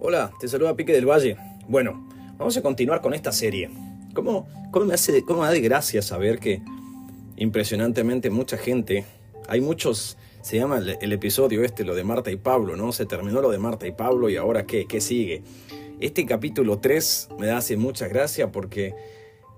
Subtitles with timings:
[0.00, 1.36] Hola, te saluda Pique del Valle.
[1.66, 3.68] Bueno, vamos a continuar con esta serie.
[4.14, 6.62] ¿Cómo, cómo me hace, cómo me da de gracia saber que
[7.36, 9.04] impresionantemente mucha gente,
[9.48, 12.92] hay muchos, se llama el, episodio este, lo de Marta y Pablo, ¿no?
[12.92, 15.42] Se terminó lo de Marta y Pablo y ahora qué, qué sigue.
[15.98, 18.94] Este capítulo 3 me hace mucha gracia porque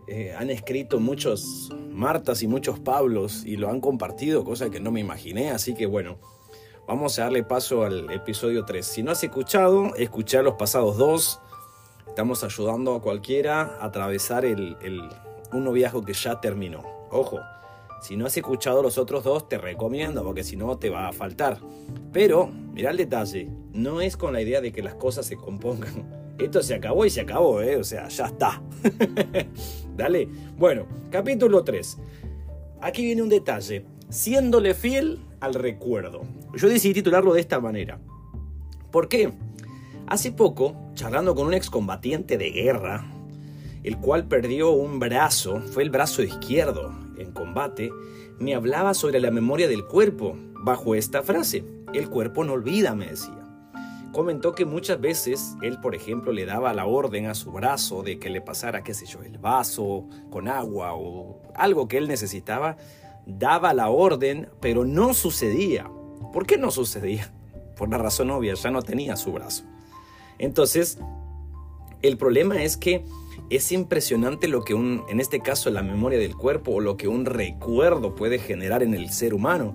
[0.08, 4.90] eh, han escrito muchos Martas y muchos Pablos y lo han compartido, cosa que no
[4.90, 6.18] me imaginé, así que bueno,
[6.90, 8.84] vamos a darle paso al episodio 3.
[8.84, 11.40] Si no has escuchado, escuchar los pasados dos.
[12.08, 14.76] Estamos ayudando a cualquiera a atravesar el,
[15.52, 16.82] un noviazgo que ya terminó.
[17.12, 17.38] Ojo,
[18.02, 21.12] si no has escuchado los otros dos, te recomiendo, porque si no te va a
[21.12, 21.58] faltar.
[22.12, 26.34] Pero, mira el detalle, no es con la idea de que las cosas se compongan.
[26.40, 27.76] Esto se acabó y se acabó, ¿eh?
[27.76, 28.60] O sea, ya está.
[29.96, 30.28] Dale.
[30.56, 31.98] Bueno, capítulo 3.
[32.80, 33.84] Aquí viene un detalle.
[34.08, 36.22] Siéndole fiel al recuerdo.
[36.54, 38.00] Yo decidí titularlo de esta manera.
[38.90, 39.32] ¿Por qué?
[40.06, 43.06] Hace poco, charlando con un excombatiente de guerra,
[43.84, 47.90] el cual perdió un brazo, fue el brazo izquierdo en combate,
[48.38, 53.06] me hablaba sobre la memoria del cuerpo, bajo esta frase, el cuerpo no olvida, me
[53.06, 53.36] decía.
[54.12, 58.18] Comentó que muchas veces él, por ejemplo, le daba la orden a su brazo de
[58.18, 62.76] que le pasara, qué sé yo, el vaso con agua o algo que él necesitaba,
[63.24, 65.88] daba la orden, pero no sucedía.
[66.32, 67.32] ¿Por qué no sucedía?
[67.76, 69.64] Por la razón obvia, ya no tenía su brazo.
[70.38, 70.98] Entonces,
[72.02, 73.04] el problema es que
[73.50, 77.08] es impresionante lo que un, en este caso la memoria del cuerpo o lo que
[77.08, 79.74] un recuerdo puede generar en el ser humano,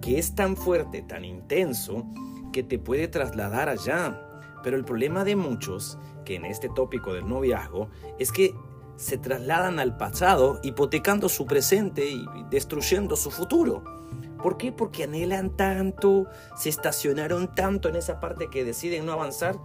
[0.00, 2.04] que es tan fuerte, tan intenso,
[2.52, 4.20] que te puede trasladar allá.
[4.62, 8.54] Pero el problema de muchos, que en este tópico del noviazgo, es que
[8.96, 13.82] se trasladan al pasado, hipotecando su presente y destruyendo su futuro.
[14.42, 14.72] ¿Por qué?
[14.72, 19.58] Porque anhelan tanto, se estacionaron tanto en esa parte que deciden no avanzar,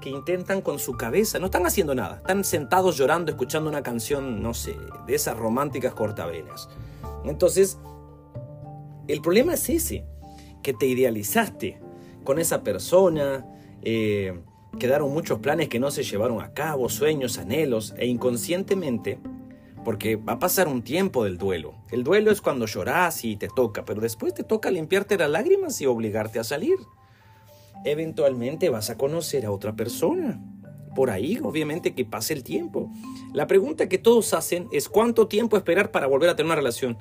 [0.00, 4.42] que intentan con su cabeza, no están haciendo nada, están sentados llorando, escuchando una canción,
[4.42, 4.76] no sé,
[5.06, 6.68] de esas románticas cortavenas.
[7.24, 7.78] Entonces,
[9.06, 10.06] el problema es ese,
[10.62, 11.80] que te idealizaste
[12.24, 13.46] con esa persona,
[13.82, 14.40] eh,
[14.78, 19.18] quedaron muchos planes que no se llevaron a cabo, sueños, anhelos, e inconscientemente,
[19.84, 21.74] porque va a pasar un tiempo del duelo.
[21.90, 25.80] El duelo es cuando lloras y te toca, pero después te toca limpiarte las lágrimas
[25.80, 26.76] y obligarte a salir.
[27.84, 30.40] Eventualmente vas a conocer a otra persona.
[30.94, 32.90] Por ahí, obviamente, que pase el tiempo.
[33.32, 36.98] La pregunta que todos hacen es cuánto tiempo esperar para volver a tener una relación.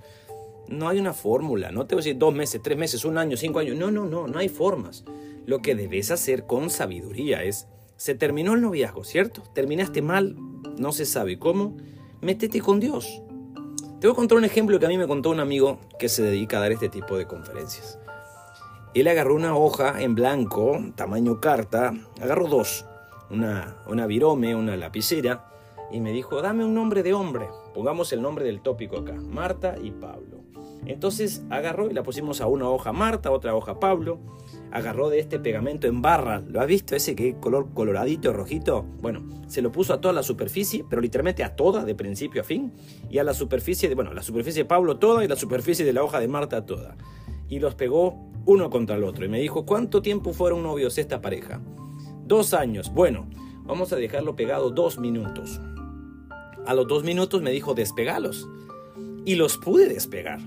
[0.67, 3.35] No hay una fórmula, no te voy a decir dos meses, tres meses, un año,
[3.35, 3.75] cinco años.
[3.75, 5.03] No, no, no, no hay formas.
[5.45, 7.67] Lo que debes hacer con sabiduría es,
[7.97, 9.43] se terminó el noviazgo, ¿cierto?
[9.53, 10.37] Terminaste mal,
[10.77, 11.75] no se sabe cómo,
[12.21, 13.21] métete con Dios.
[13.99, 16.23] Te voy a contar un ejemplo que a mí me contó un amigo que se
[16.23, 17.99] dedica a dar este tipo de conferencias.
[18.93, 22.85] Él agarró una hoja en blanco, tamaño carta, agarró dos,
[23.29, 25.45] una, una virome, una lapicera,
[25.91, 27.49] y me dijo, dame un nombre de hombre.
[27.73, 30.48] Pongamos el nombre del tópico acá, Marta y Pablo.
[30.89, 34.17] Entonces agarró y la pusimos a una hoja Marta, otra hoja Pablo,
[34.71, 38.87] agarró de este pegamento en barra, ¿lo has visto ese que color coloradito, rojito?
[38.99, 42.43] Bueno, se lo puso a toda la superficie, pero literalmente a toda, de principio a
[42.43, 42.73] fin,
[43.07, 45.93] y a la superficie de, bueno, la superficie de Pablo toda y la superficie de
[45.93, 46.97] la hoja de Marta toda.
[47.47, 49.23] Y los pegó uno contra el otro.
[49.25, 51.61] Y me dijo, ¿cuánto tiempo fueron novios esta pareja?
[52.25, 52.91] Dos años.
[52.91, 53.29] Bueno,
[53.63, 55.61] vamos a dejarlo pegado dos minutos.
[56.65, 58.49] A los dos minutos me dijo, despegalos.
[59.25, 60.39] Y los pude despegar.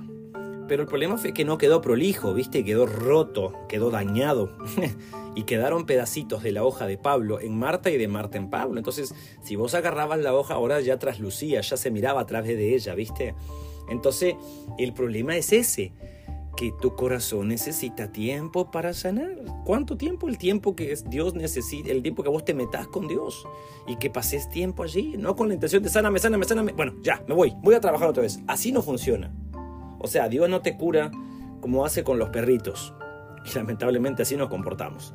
[0.73, 2.65] Pero el problema fue que no quedó prolijo, ¿viste?
[2.65, 4.57] Quedó roto, quedó dañado.
[5.35, 8.79] y quedaron pedacitos de la hoja de Pablo en Marta y de Marta en Pablo.
[8.79, 12.75] Entonces, si vos agarrabas la hoja, ahora ya traslucía, ya se miraba a través de
[12.75, 13.35] ella, ¿viste?
[13.91, 14.35] Entonces,
[14.79, 15.93] el problema es ese,
[16.57, 19.37] que tu corazón necesita tiempo para sanar.
[19.67, 20.27] ¿Cuánto tiempo?
[20.27, 23.47] El tiempo que Dios necesita, el tiempo que vos te metas con Dios
[23.87, 26.73] y que pases tiempo allí, no con la intención de sáname, sáname, sáname.
[26.73, 28.41] Bueno, ya, me voy, voy a trabajar otra vez.
[28.47, 29.31] Así no funciona.
[30.03, 31.11] O sea, Dios no te cura
[31.61, 32.93] como hace con los perritos.
[33.45, 35.15] Y lamentablemente así nos comportamos.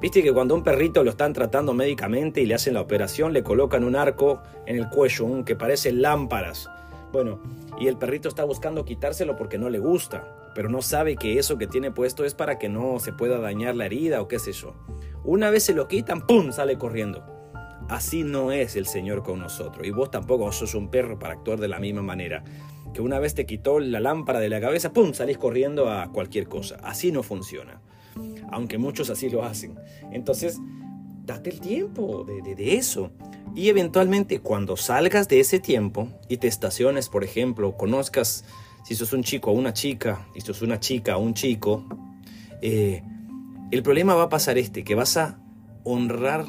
[0.00, 3.42] Viste que cuando un perrito lo están tratando médicamente y le hacen la operación, le
[3.42, 6.70] colocan un arco en el cuello, un que parece lámparas.
[7.12, 7.40] Bueno,
[7.80, 11.58] y el perrito está buscando quitárselo porque no le gusta, pero no sabe que eso
[11.58, 14.52] que tiene puesto es para que no se pueda dañar la herida o qué sé
[14.52, 14.74] yo.
[15.24, 16.52] Una vez se lo quitan, ¡pum!
[16.52, 17.24] sale corriendo.
[17.88, 19.86] Así no es el Señor con nosotros.
[19.86, 22.44] Y vos tampoco sos un perro para actuar de la misma manera
[22.92, 26.48] que una vez te quitó la lámpara de la cabeza, ¡pum!, salís corriendo a cualquier
[26.48, 26.76] cosa.
[26.82, 27.80] Así no funciona.
[28.50, 29.78] Aunque muchos así lo hacen.
[30.10, 30.58] Entonces,
[31.24, 33.12] date el tiempo de, de, eso.
[33.54, 38.44] Y eventualmente cuando salgas de ese tiempo y te estaciones, por ejemplo, conozcas,
[38.84, 41.84] si sos un chico o una chica, si sos una chica o un chico,
[42.62, 43.02] eh,
[43.70, 45.38] el problema va a pasar este, que vas a
[45.84, 46.46] honrar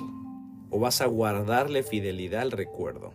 [0.69, 3.13] o vas a guardarle fidelidad al recuerdo.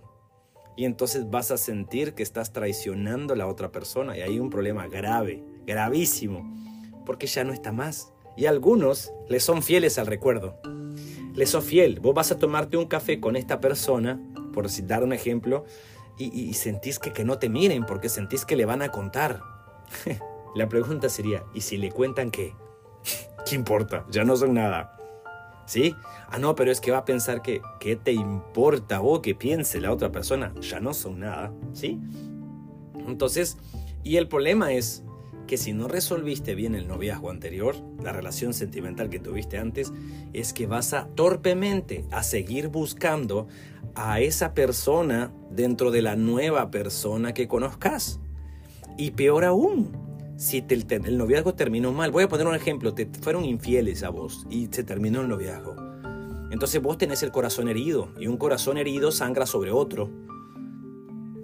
[0.76, 4.50] Y entonces vas a sentir que estás traicionando a la otra persona y hay un
[4.50, 6.52] problema grave, gravísimo,
[7.06, 8.12] porque ya no está más.
[8.36, 10.58] Y algunos le son fieles al recuerdo.
[11.34, 12.00] Le son fiel.
[12.00, 14.20] Vos vas a tomarte un café con esta persona,
[14.52, 15.64] por dar un ejemplo,
[16.16, 19.40] y, sentís que, que no te miren porque sentís que le van a contar.
[20.54, 22.54] la pregunta sería, ¿y si le cuentan qué?
[23.46, 24.06] ¿Qué importa?
[24.10, 24.96] Ya no son nada.
[25.66, 25.94] ¿Sí?
[26.28, 29.80] Ah, no, pero es que va a pensar que, ¿qué te importa vos que piense
[29.80, 30.52] la otra persona?
[30.60, 31.98] Ya no son nada, ¿sí?
[33.06, 33.56] Entonces,
[34.02, 35.04] y el problema es
[35.46, 39.92] que si no resolviste bien el noviazgo anterior, la relación sentimental que tuviste antes,
[40.32, 43.46] es que vas a torpemente a seguir buscando
[43.94, 48.20] a esa persona dentro de la nueva persona que conozcas.
[48.96, 49.92] Y peor aún,
[50.36, 54.46] si el noviazgo terminó mal, voy a poner un ejemplo, te fueron infieles a vos
[54.50, 55.76] y se terminó el noviazgo.
[56.50, 60.10] Entonces vos tenés el corazón herido y un corazón herido sangra sobre otro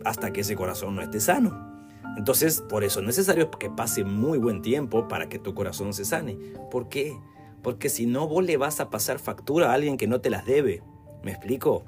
[0.05, 1.69] hasta que ese corazón no esté sano.
[2.17, 6.05] Entonces, por eso es necesario que pase muy buen tiempo para que tu corazón se
[6.05, 6.37] sane.
[6.71, 7.17] ¿Por qué?
[7.63, 10.45] Porque si no, vos le vas a pasar factura a alguien que no te las
[10.45, 10.83] debe.
[11.23, 11.85] ¿Me explico?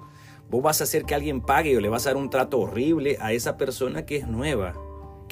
[0.49, 3.19] Vos vas a hacer que alguien pague o le vas a dar un trato horrible
[3.21, 4.75] a esa persona que es nueva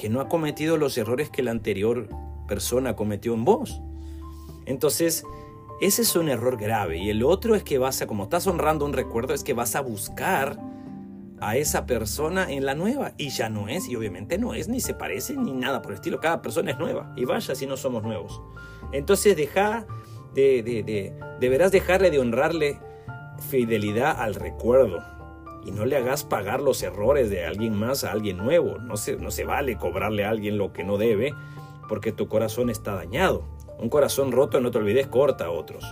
[0.01, 2.09] que no ha cometido los errores que la anterior
[2.47, 3.83] persona cometió en vos.
[4.65, 5.23] Entonces,
[5.79, 6.97] ese es un error grave.
[6.97, 9.75] Y el otro es que vas a, como estás honrando un recuerdo, es que vas
[9.75, 10.59] a buscar
[11.39, 13.13] a esa persona en la nueva.
[13.15, 15.97] Y ya no es, y obviamente no es, ni se parece, ni nada por el
[15.97, 16.19] estilo.
[16.19, 17.13] Cada persona es nueva.
[17.15, 18.41] Y vaya si no somos nuevos.
[18.93, 19.85] Entonces, deja
[20.33, 22.79] de, de, de, deberás dejarle de honrarle
[23.51, 25.20] fidelidad al recuerdo
[25.65, 28.77] y no le hagas pagar los errores de alguien más a alguien nuevo.
[28.79, 31.33] No se, no se vale cobrarle a alguien lo que no debe
[31.87, 33.43] porque tu corazón está dañado.
[33.79, 35.83] Un corazón roto, no te olvides, corta a otros.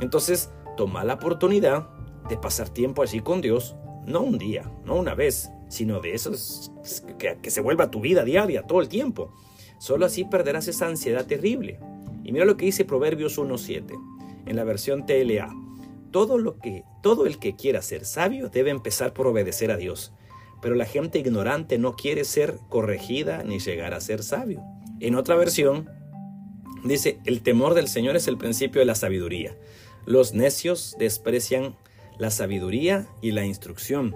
[0.00, 1.88] Entonces, toma la oportunidad
[2.28, 3.74] de pasar tiempo allí con Dios,
[4.06, 6.70] no un día, no una vez, sino de esos
[7.18, 9.32] que, que se vuelva tu vida diaria, todo el tiempo.
[9.78, 11.80] Solo así perderás esa ansiedad terrible.
[12.24, 13.98] Y mira lo que dice Proverbios 1.7
[14.46, 15.52] en la versión TLA
[16.12, 20.12] todo lo que todo el que quiera ser sabio debe empezar por obedecer a Dios.
[20.60, 24.62] Pero la gente ignorante no quiere ser corregida ni llegar a ser sabio.
[25.00, 25.90] En otra versión
[26.84, 29.56] dice, "El temor del Señor es el principio de la sabiduría.
[30.06, 31.76] Los necios desprecian
[32.18, 34.14] la sabiduría y la instrucción."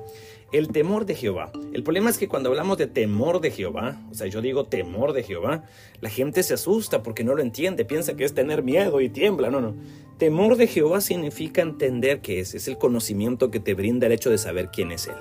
[0.52, 1.50] El temor de Jehová.
[1.72, 5.12] El problema es que cuando hablamos de temor de Jehová, o sea, yo digo temor
[5.12, 5.64] de Jehová,
[6.00, 9.50] la gente se asusta porque no lo entiende, piensa que es tener miedo y tiembla.
[9.50, 9.74] No, no.
[10.18, 14.30] Temor de Jehová significa entender que es, es el conocimiento que te brinda el hecho
[14.30, 15.16] de saber quién es Él.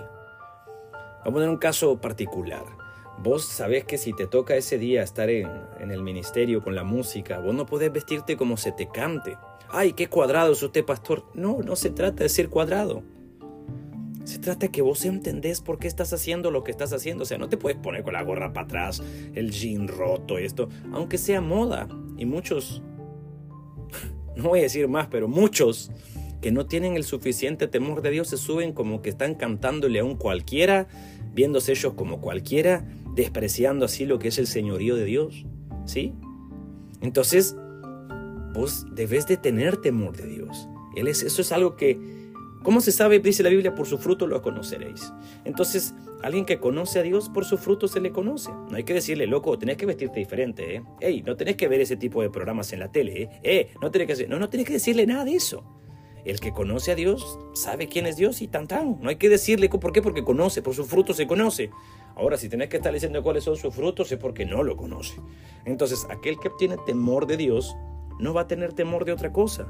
[0.94, 2.64] Vamos a poner un caso particular.
[3.18, 5.50] Vos sabés que si te toca ese día estar en,
[5.80, 9.38] en el ministerio con la música, vos no podés vestirte como se te cante.
[9.70, 11.26] Ay, qué cuadrado es usted, pastor.
[11.34, 13.04] No, no se trata de ser cuadrado.
[14.24, 17.24] Se trata de que vos entendés por qué estás haciendo lo que estás haciendo.
[17.24, 19.04] O sea, no te puedes poner con la gorra para atrás,
[19.36, 21.88] el jean roto, esto, aunque sea moda.
[22.18, 22.82] Y muchos
[24.36, 25.92] no voy a decir más, pero muchos
[26.42, 30.04] que no tienen el suficiente temor de Dios se suben como que están cantándole a
[30.04, 30.88] un cualquiera,
[31.34, 35.46] viéndose ellos como cualquiera, despreciando así lo que es el señorío de Dios.
[35.86, 36.14] ¿Sí?
[37.02, 37.56] Entonces,
[38.56, 40.68] vos debes de tener temor de Dios.
[40.96, 42.00] Él es, eso es algo que,
[42.64, 43.20] ¿cómo se sabe?
[43.20, 45.12] Dice la Biblia, por su fruto lo conoceréis.
[45.44, 45.94] Entonces,
[46.26, 48.50] Alguien que conoce a Dios por su fruto se le conoce.
[48.52, 50.84] No hay que decirle, loco, tenés que vestirte diferente, ¿eh?
[51.00, 53.30] Ey, no tenés que ver ese tipo de programas en la tele, ¿eh?
[53.44, 55.64] eh no tenés que no, no tenés que decirle nada de eso.
[56.24, 59.00] El que conoce a Dios sabe quién es Dios y tan tan.
[59.02, 61.70] No hay que decirle por qué, porque conoce, por su fruto se conoce.
[62.16, 65.22] Ahora, si tenés que estar diciendo cuáles son sus frutos, es porque no lo conoce.
[65.66, 67.76] Entonces, aquel que tiene temor de Dios
[68.20, 69.68] no va a tener temor de otra cosa.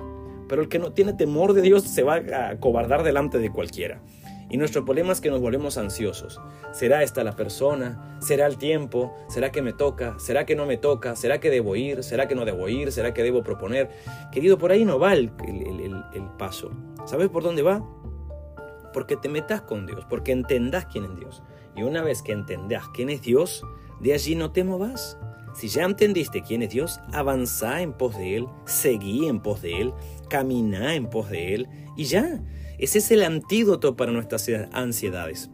[0.48, 4.02] Pero el que no tiene temor de Dios se va a cobardar delante de cualquiera.
[4.50, 6.40] Y nuestro problema es que nos volvemos ansiosos.
[6.72, 8.18] ¿Será esta la persona?
[8.22, 9.14] ¿Será el tiempo?
[9.28, 10.20] ¿Será que me toca?
[10.20, 11.16] ¿Será que no me toca?
[11.16, 12.04] ¿Será que debo ir?
[12.04, 12.92] ¿Será que no debo ir?
[12.92, 13.90] ¿Será que debo proponer?
[14.32, 15.32] Querido, por ahí no va el,
[16.38, 16.72] paso.
[17.06, 17.84] ¿Sabes por dónde va?
[18.94, 21.44] Porque te metas con Dios, porque entendás quién es Dios.
[21.76, 23.64] Y una vez que entendás quién es Dios,
[24.00, 25.18] de allí no te movas.
[25.56, 29.82] Si ya entendiste quién es Dios, avanzá en pos de Él, seguí en pos de
[29.82, 29.94] Él,
[30.30, 32.42] camina en pos de Él y ya.
[32.78, 35.50] Ese es el antídoto para nuestras ansiedades,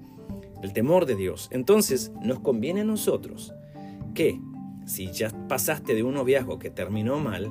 [0.63, 1.49] el temor de Dios.
[1.51, 3.53] Entonces, nos conviene a nosotros
[4.15, 4.39] que
[4.85, 7.49] si ya pasaste de un noviazgo que terminó mal,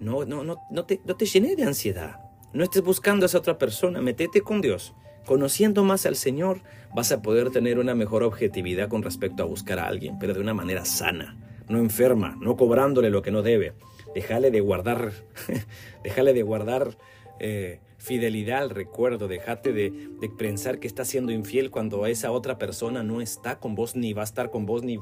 [0.00, 2.16] no, no, no, no, te, no te llenes de ansiedad.
[2.52, 4.92] No estés buscando a esa otra persona, metete con Dios.
[5.24, 6.62] Conociendo más al Señor,
[6.94, 10.40] vas a poder tener una mejor objetividad con respecto a buscar a alguien, pero de
[10.40, 11.36] una manera sana,
[11.68, 13.74] no enferma, no cobrándole lo que no debe.
[14.14, 15.12] Déjale de guardar,
[16.04, 16.96] déjale de guardar
[17.40, 19.92] eh, fidelidad al recuerdo, dejate de,
[20.36, 24.22] pensar que estás siendo infiel cuando esa otra persona no está con vos, ni va
[24.22, 24.98] a estar con vos, ni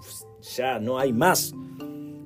[0.56, 1.54] ya no hay más.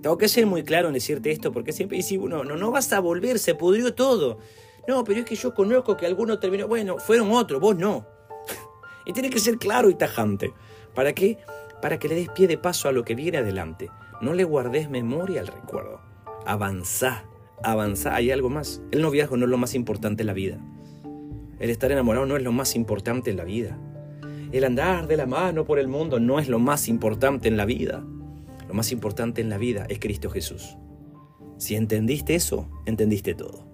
[0.03, 2.93] Tengo que ser muy claro en decirte esto, porque siempre dices, no, no, no vas
[2.93, 4.39] a volver, se pudrió todo.
[4.87, 8.07] No, pero es que yo conozco que alguno terminó, bueno, fueron otros, vos no.
[9.07, 10.53] y tiene que ser claro y tajante.
[10.93, 11.39] ¿Para qué?
[11.81, 13.91] Para que le des pie de paso a lo que viene adelante.
[14.21, 16.01] No le guardes memoria al recuerdo.
[16.47, 17.25] Avanzá,
[17.63, 18.83] avanzá, hay algo más.
[18.91, 20.59] El noviazgo no es lo más importante en la vida.
[21.59, 23.79] El estar enamorado no es lo más importante en la vida.
[24.53, 27.65] El andar de la mano por el mundo no es lo más importante en la
[27.65, 28.05] vida.
[28.69, 30.77] Lo más importante en la vida es Cristo Jesús.
[31.59, 33.74] Si entendiste eso, entendiste todo.